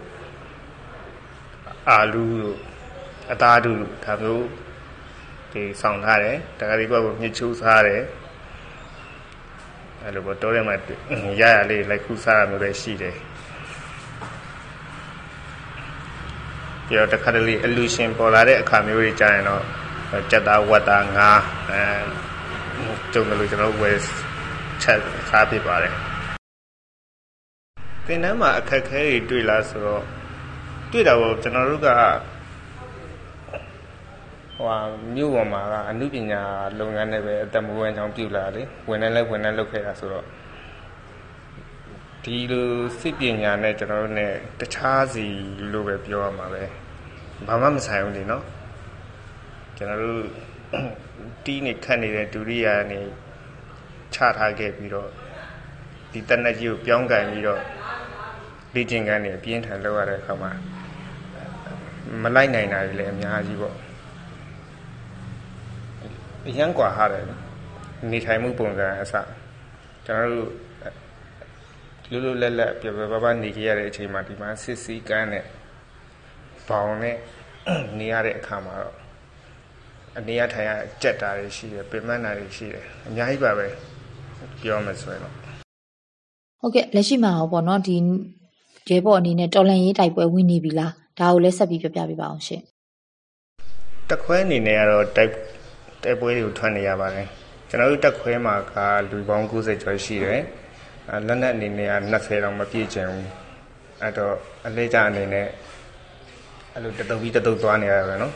[1.90, 2.58] အာလူတို့
[3.32, 4.46] အသားတို့ဒါမျိုး
[5.52, 8.02] ဒီဆောင်ထားတယ်တခါဒီဘက်ကမြစ်ချိုးစားတယ်
[10.02, 10.76] အဲ့လိုပေါ့တိုးထဲမှာ
[11.40, 13.16] ရရလေးလိုက်ခုစားရမျိုးလည်းရှိတယ်
[16.86, 19.62] ပြီးတော့တခါတလေအလူရှင်ပေါ်လာတဲ့အခါမျိုးတွေကြာရင်တော့
[20.30, 21.82] ကြက်သားဝက်သားငါးအဲ
[23.12, 23.96] ကျုံတယ်လို့ကျွန်တော်ဝယ်
[24.82, 24.98] ချက်
[25.30, 25.94] စားပြပါတယ်
[28.06, 30.04] သင်တန်းမှာအခက်ခဲတွေတွေ့လားဆိုတော့
[30.96, 31.88] တွေ့တာပေါ့ကျွန်တော်တို့က
[34.56, 34.76] ဟို
[35.14, 36.42] မြို့ပေါ်မှာကအမှုပညာ
[36.78, 40.24] လုပ်ငန်းတွေပဲအသက်မွေးဝမ်းကြောင်းပြုလာလေဝင်နေလဲဝင်နေလုပ်ခဲ့တာဆိုတော့
[42.24, 42.68] ဒီလို
[43.00, 44.26] စစ်ပညာနဲ့ကျွန်တော်တို့ ਨੇ
[44.60, 45.26] တခြားစီ
[45.72, 46.62] လို့ပဲပြောရမှာပဲ
[47.46, 48.44] ဘာမှမဆိုင်ဘူးလေနော်
[49.76, 50.20] ကျွန်တော်တို့
[51.44, 53.00] တီးနေခတ်နေတဲ့ဒုရိယာနေ
[54.14, 55.08] ချထားခဲ့ပြီးတော့
[56.12, 57.62] ဒီတနက်ကြီးကိုပြောင်းကန်ပြီးတော့
[58.74, 60.52] လေ့ကျင့်ခန်းတွေအပြင်းထန်လုပ်ရတဲ့အခါမှာ
[62.23, 63.75] မလိုက်နိုင်တာတွေလည်းအများကြီးပေါ့
[66.47, 67.23] အရန်กว่าဟာတယ်
[68.11, 69.13] နေထိုင်မှုပုံစံအစ
[70.05, 70.49] ကျွန်တော်တို့
[72.11, 75.45] လူလူလက်လက်ပြပြပပနေကြရတဲ့အချိန်မှာဒီမှာစစ်စည်းကမ်းနဲ့
[76.67, 77.17] ဘောင်နဲ့
[77.99, 78.97] နေရတဲ့အခါမှာတော့
[80.17, 83.67] အနေရထိုင်ရကြက်တာတွေရှိတယ်ပြင်မတာတွေရှိတယ်အများကြီးပါပဲ
[84.61, 85.33] ပြောမယ်ဆိုရင်တော့
[86.59, 87.95] ဟုတ်ကဲ့လက်ရှိမှာဟောပေါ့နော်ဒီ
[88.89, 92.62] ရဲဘော်အနေနဲ့တော်လန်ရေးတိုက်ပွဲဝင်နေပြီလား ဒါကိုလည်းဆက်ပြီးပြောပြပေးပါအောင်ရှင်
[94.10, 95.32] တခွဲအနေနဲ့ကတော့တိုက်
[96.04, 97.26] တိုက်ပွဲတွေကိုထွက်နေရပါတယ်
[97.68, 98.74] ကျွန်တော်တို့တက်ခွဲမှာက
[99.10, 100.40] လူပေါင်း90ကျော်ရှိတယ်
[101.26, 103.28] လက်နက်အနေနဲ့က20တောင်မပြည့်ချင်ဘူး
[104.02, 104.34] အဲ့တော့
[104.66, 105.46] အလေးကြအနေနဲ့
[106.72, 108.34] အဲ့လိုတတုပ်ပြီးတတုပ်သွားနေရတယ်နော်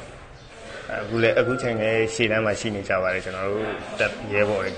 [1.03, 3.67] အခုလည်းအခုချိန်လည်းရှေ့တန်းမှာရှိနေကြပါတယ်ကျွန်တော်တို့
[3.99, 4.73] တက်ရဲဘော်တွေ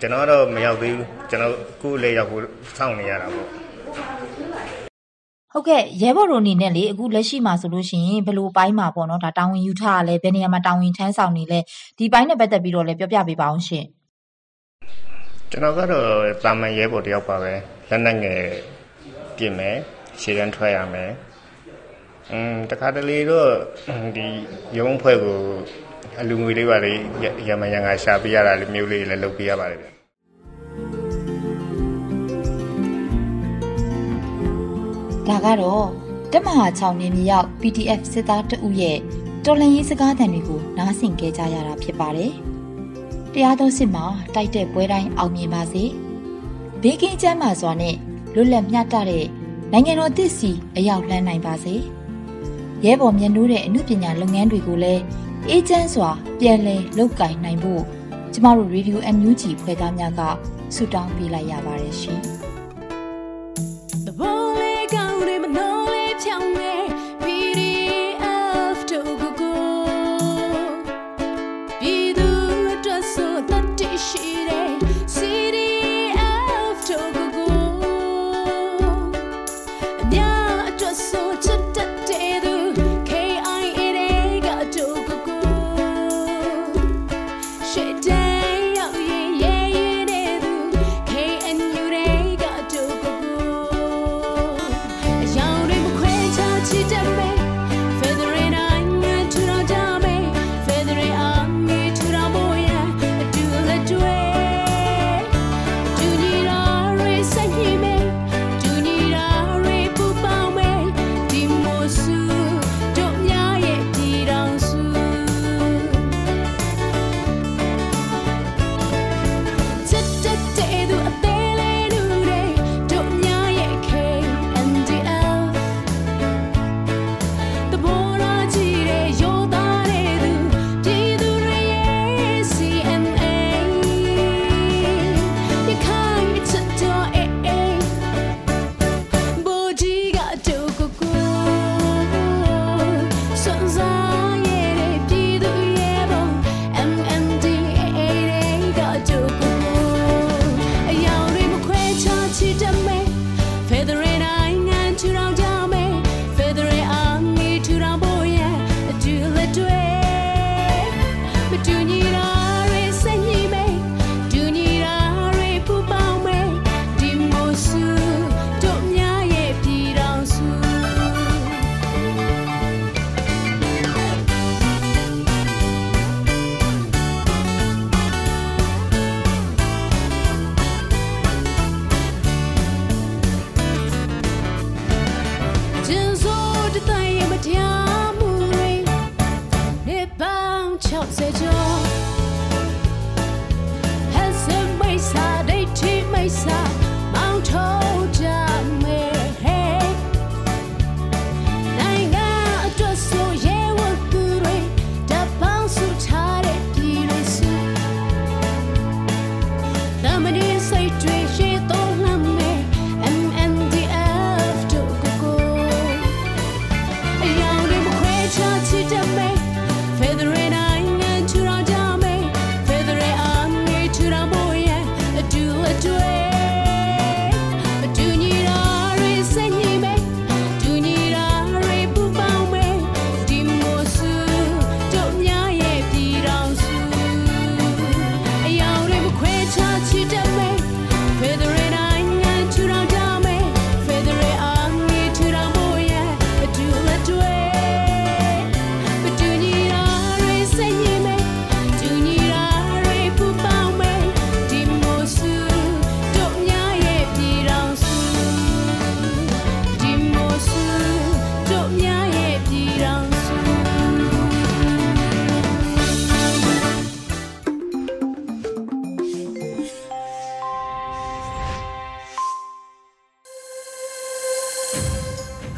[0.00, 2.42] ကျွန်တော်ကတော့မရောက်သေးဘူးကျွန်တော်ကိုယ်လည်းရောက်ဖို့
[2.78, 3.48] စောင့်နေရတာပေါ့
[5.58, 11.58] ဟုတ်ကဲ့ရဲဘော်တို့အနေနဲ့လေအခုလက်ရှိမှာဆိုလို့ရှိရင်ဘယ်လိုပိုင်းမှာပေါ့နော်ဒါတာဝန်ယူထားရလဲဘယ်နေရာမှာတာဝန်ထမ်းဆောင်နေလဲ
[11.98, 13.84] ဒီပိုင်းနဲ့ပတ်သက်ပြီးတော့လည်းပြောပြပေးပါအောင်ရှင်
[15.50, 16.06] ကျွန်တော်ကတော့
[16.44, 17.52] တာမန်ရဲဘော်တယောက်ပါပဲ
[17.90, 18.40] လက်နက်ငယ်
[19.36, 19.76] ပြင်မယ်
[20.20, 21.10] ရှေ့တန်းထွက်ရမယ်
[22.32, 23.50] อืมတခါတလေတော့
[24.16, 24.26] ဒီ
[24.78, 25.38] ရုံးဖွဲ့ကို
[26.20, 26.92] အလူငွေလေးပါလေ
[27.48, 29.95] ရမရငါရှာပေးရတာလေးမျိုးလေးလည်းလုပ်ပေးရပါတယ်ဗျ
[35.28, 35.86] ဒါကတော့
[36.32, 38.98] တက်မဟာ6နေမြေရောက် PDF စစ်သားတအုပ်ရဲ့
[39.44, 42.32] တော်လှန်ရေးစကားသံတွေကိုနားဆင်ကြကြရတာဖြစ်ပါတယ်။
[43.32, 45.84] တရားတော်စစ်မှာတိုက်တဲ့ပွဲတိုင်းအောင်မြင်ပါစေ။
[46.82, 47.96] ဘေးကင်းချမ်းသာစွာနဲ့
[48.34, 49.26] လွတ်လပ်မျှတတဲ့
[49.72, 51.74] နိုင်ငံတော်သစ်စီအရောက်လှမ်းနိုင်ပါစေ။
[52.84, 55.02] ရဲဘော်မြတ်နိုးတဲ့အမှုပညာလုပ်ငန်းတွေကိုလည်း
[55.48, 56.10] အေးချမ်းစွာ
[56.40, 57.82] ပြန်လည်လုပ်ကင်နိုင်ဖို့
[58.32, 60.20] ကျမတို့ Review NUG ဖွဲ့သားများက
[60.74, 62.22] ဆုတောင်းပေးလိုက်ရပါတယ်ရှင်။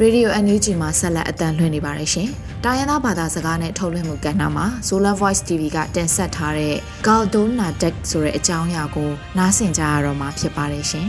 [0.05, 2.29] Radio NUG မှာဆက်လက်အသံလွှင့်နေပါတယ်ရှင်။
[2.65, 6.75] တာယနာဘာသာစကားနဲ့ထုတ်လွှင့်မှုကဏ္ဍမှာ Solar Voice TV ကတင်ဆက်ထားတဲ့
[7.07, 11.07] Galdona Deck ဆိုတဲ့အကြောင်းအရာကိုနားဆင်ကြရတော့မှာဖြစ်ပါတယ်ရှင်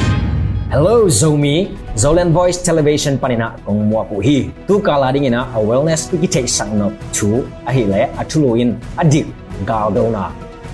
[0.72, 1.56] ။Hello Zomi
[2.02, 4.36] Zolan Voice Television panina kong mo pu hi
[4.68, 7.28] tu kala ding ina a wellness pikite sang no chu
[7.68, 8.70] a hi le a thu loin
[9.02, 9.26] adik
[9.70, 10.24] galdona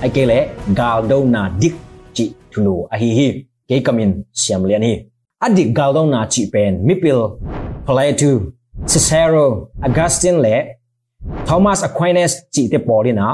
[0.05, 0.39] ai ke le
[0.81, 1.75] galdona dik
[2.17, 3.29] chi thu lo a hi hi
[3.69, 4.11] ke kamin
[4.43, 4.95] siam lian hi
[5.39, 7.21] adik galdong na chi pen mipil
[7.87, 8.33] Plato
[8.91, 10.57] Cicero Augustine le
[11.47, 13.27] Thomas Aquinas chi te polina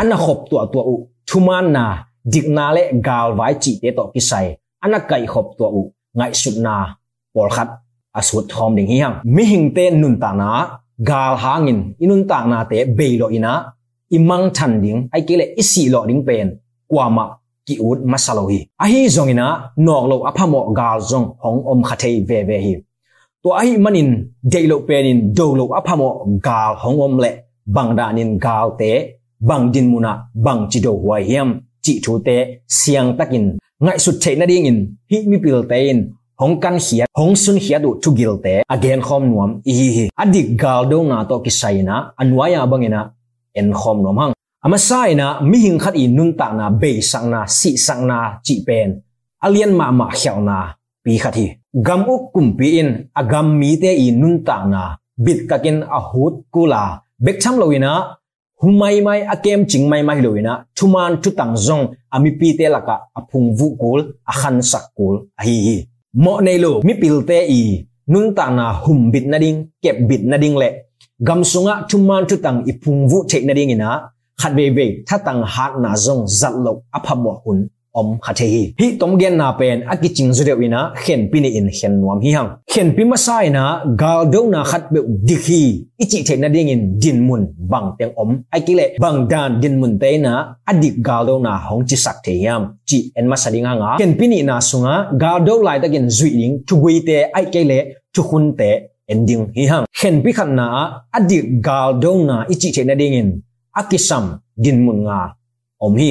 [0.00, 0.94] anna khop tu tu u
[1.28, 1.84] thuman na
[2.32, 4.46] dikna le gal vai chi te to kisai
[4.84, 5.82] anna kai khop tu u
[6.18, 6.74] ngai sut na
[7.34, 7.68] por khat
[8.18, 10.48] asut thom ding hi hang mi hing te nun ta na
[11.08, 13.52] gal hangin inun ta na te beilo ina
[14.16, 16.48] imang than ding ai kele isi lo ding pen
[16.90, 17.26] kwama
[17.66, 18.58] ki ut masalo hi.
[18.82, 19.46] A hi zongina
[19.76, 22.74] nok lo aphamo gal zong hong om khathei ve ve hi.
[23.42, 24.10] To a hi manin
[24.52, 26.08] deilo penin dolo aphamo
[26.46, 27.30] gal hong om le.
[27.66, 28.90] Bangdanin gal te,
[29.40, 31.48] bang din muna, bang chi do huai hiam,
[31.84, 32.36] chi thu te,
[32.68, 33.56] siang takin.
[33.80, 34.78] Ngai sut thei na ding in,
[35.10, 36.00] hi mi pil te in.
[36.36, 38.62] Hong kan hiat hong sun hiat du tu gil te.
[38.68, 40.04] Again khom nuam i hi.
[40.22, 43.00] Adik gal do na to ki saina anwaya bangina
[43.54, 44.32] en khom nuam hang
[44.64, 48.18] amasai na mi hing khat in nun ta na be sang na, si sang na,
[48.46, 48.90] chi pen.
[49.44, 50.56] Alian ma ma khyau na,
[51.04, 51.46] pi khathi
[51.86, 54.82] gam u kum pi in agam mi te i nun ta na,
[55.24, 56.82] bit takin a hut kula
[57.24, 57.92] bek cham loina
[58.60, 62.96] humai mai akem ching mai mai loina thuman tu tang zong ami pi te laka
[63.18, 64.00] aphung vu kul,
[64.30, 65.76] a khan sak kul, a hi hi.
[66.24, 67.62] Mo nei lo, mi pil te i
[68.12, 70.68] nun ta na hum bit na ding, kep bit na ding le.
[71.26, 73.90] Gam sunga thuman tu tang iphung vu the na ding ina
[74.38, 76.26] khát ve ve tha tang hạt na zong
[76.90, 78.72] áp lo bỏ hun, om khát hi.
[78.78, 82.30] Hi tom gen na pen aki ching zure ina, khen pini in, khen nuam hi
[82.32, 82.48] hang.
[82.74, 86.68] Khen pi ma sai na gal do na khát be dikhi ichi the na ding
[86.68, 88.42] in, din mun, bang teng om.
[88.50, 91.96] Ai ki le, bang dan, din mun te na adik gal do na hong chi
[91.96, 92.62] sak the yam.
[92.86, 93.96] Chi en ma sadinga nga.
[93.98, 97.44] Khen pini na sunga, gal do lai ta gen zui ling, thu gui te, ai
[97.52, 97.78] ke le,
[98.14, 98.70] thu khun te,
[99.08, 99.84] ending hi hang.
[99.98, 100.66] Khen pi khan na
[101.12, 103.28] adik gal do na ichi the na ding in
[103.80, 104.24] akisam
[104.56, 105.20] din mun nga.
[105.80, 106.10] Om hi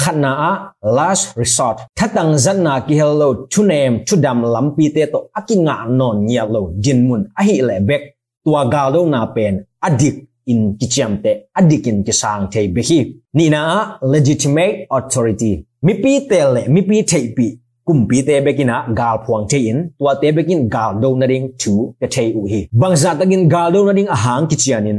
[0.00, 0.50] khana a
[0.96, 1.78] last resort.
[1.98, 7.42] Thatang zanna ki hello chunem chudam lampi te to akinga non nya lo jinmun a
[7.44, 8.02] hi le bek
[8.44, 9.54] tua ga do na pen
[9.86, 12.98] adik in kicham te adik in kisang te behi
[13.34, 13.62] ni na
[14.02, 15.52] legitimate authority.
[15.82, 17.46] Mi pi te le mi pi te pi.
[17.86, 19.78] Kum pi te bekina gal phuang te in.
[19.98, 22.60] Tua te bekin gal do na ding tu te te u hi.
[22.80, 24.98] Bangza tagin gal do na ding ahang kichianin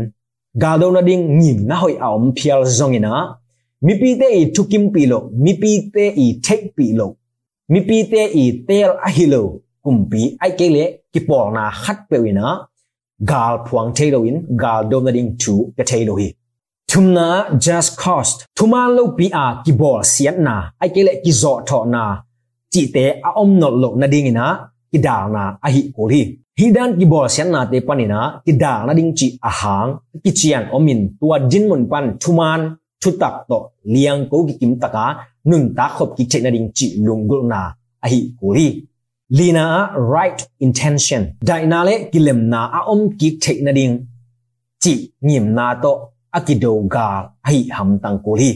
[0.62, 3.14] gal do na ding ngim na hoi aum phial zongina
[3.88, 7.12] မိပီတဲ့ဤထုကင်ပီလိုမိပီတဲ့ဤထိတ်ပီလို
[7.74, 9.48] မိပီတဲ့ဤတဲလအဟီလို
[9.86, 12.48] ကုမ်ပီအိုက်ကေလေကိပေါ်နာခတ်ပေဝိနာ
[13.30, 16.28] ဂါလ်ဖွန်တေလိုင်ဂါလ်ဒိုမဒင်းတူကတေလိုဟီ
[16.90, 17.28] thumna
[17.66, 21.54] just cost thuma lo pi a ki bol siat na ai ke le ki zo
[21.68, 22.04] tho na
[22.74, 24.46] chi te a om no lo na ding ina
[24.92, 26.22] ki da na a hi ko hi
[26.60, 29.90] hidan ki bol sian na te panina ki da na ding chi ahang
[30.24, 32.62] ki chiang omin, tua jin mun pan thuman
[33.02, 33.58] chutak to
[33.94, 35.06] liang ko ki kim taka
[35.50, 37.62] nun ta khop ki chena ding chi lungul na.
[38.06, 38.68] Ahi kuri
[39.38, 39.66] lina
[40.14, 41.22] right intention.
[41.48, 43.96] Dainale le kilem na a om ki chena ding
[44.84, 44.94] chi
[45.26, 45.92] ngim na to
[46.38, 47.08] akido ga
[47.48, 48.52] ahi ham tang kuri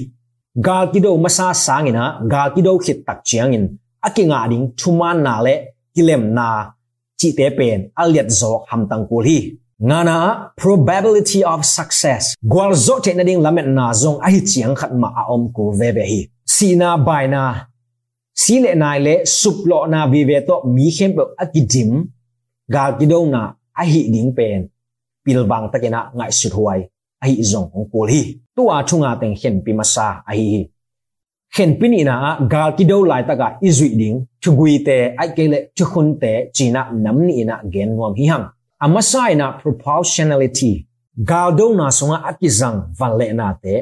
[0.66, 3.66] gal ga kido masa sangina ga kido khit tak chiangin
[4.08, 5.56] akinga ding thuman na le
[5.96, 6.48] kilem na
[7.19, 7.80] chi te pen
[8.13, 9.39] liệt zok ham tang ko hi
[9.80, 12.34] ngana probability of success.
[12.41, 15.53] Gwal zo te na ding lamet na zong a hi chiang khat ma a om
[15.53, 16.19] ko ve ve hi.
[16.45, 17.43] Sina bai na.
[18.34, 21.91] Si le nai le sup lo na vi ve to mi khem pe akidim
[22.73, 23.41] ga kido na
[23.82, 24.67] a hi ding pen
[25.25, 26.80] pil bang takena ngai sut huai
[27.23, 28.21] a hi zong ong ko hi
[28.56, 30.62] tu a thunga teng hen pi masa a hi hi
[31.56, 32.15] hen pin ina
[32.51, 34.17] gal kido lai taka izui ding
[34.48, 38.26] chugui te ai ke le chu khun te china nam ni na gen ngom hi
[38.32, 38.46] hang
[38.84, 40.74] amasai na proportionality
[41.30, 43.74] galdo na songa akizang vanle na te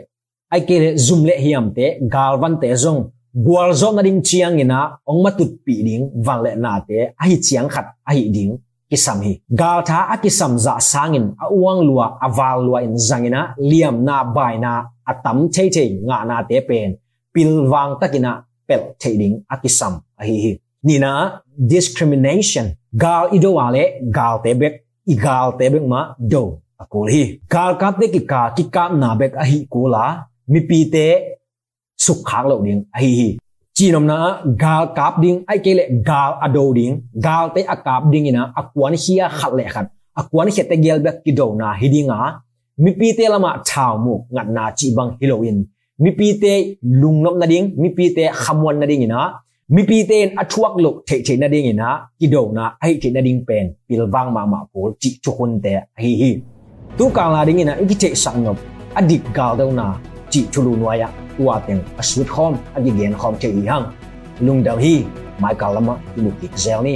[0.54, 0.76] ai ke
[1.06, 3.02] zoom le hiam te galvan te zong
[3.46, 7.68] gwal zo na ding chiang ina ong matut pi ding vanle na te ai chiang
[7.74, 8.52] khat ai ding
[8.90, 11.26] kisam hi gal tha akisam za sangin
[11.60, 14.72] uang lua aval lua in zangina liam na bai na
[15.12, 16.90] atam che che nga na te pen
[17.34, 18.32] pilwang takina
[18.68, 20.52] pel thei ding akisam ai hi
[20.86, 21.12] ni na
[21.72, 22.66] discrimination.
[23.04, 23.84] Gal ido wale
[24.18, 24.74] gal te bek
[25.14, 26.02] igal te bek ma
[26.32, 26.44] do.
[26.82, 27.24] Akol hi
[27.54, 30.06] gal kap te ki ka ki kap na bek a hi ko la
[30.52, 30.80] mi pi
[32.50, 33.30] lo ding a hi hi
[33.76, 34.18] chi nom na
[34.64, 36.94] gal kap ding ai ke le gal ado ding.
[37.26, 39.86] Gal te akap ding ina akwan hia khat le khat
[40.20, 42.20] akwan he te gel bek ki do na hi dinga
[42.78, 42.92] mi
[43.34, 45.58] lama thau mu ngat na chi bang heroin
[45.98, 49.20] mi pi te lung nom na ding mi pi te khamwan na ding ina
[49.70, 51.88] mi pi ten athuak lo the the na ding ina
[52.20, 55.32] ki do na ai the na ding pen pil wang ma ma ko chi chu
[55.38, 56.32] hun te hi hi
[56.98, 58.52] tu ka la ding ina ki the sang no
[59.00, 59.86] adik gal do na
[60.32, 63.86] chi chu lu noa ya tua ten asut khom adi gen khom che hi hang
[64.46, 64.94] lung dang hi
[65.42, 66.96] mai ka lama ki mu ki zel ni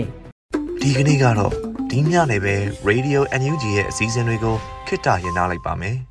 [0.81, 1.51] ဒီကနေ့ကတော့
[1.89, 2.55] ဒီညနေပဲ
[2.89, 4.55] Radio NUG ရဲ့အစည်းအဝေးကို
[4.87, 5.95] ခਿੱတရနာလိုက်ပါမယ်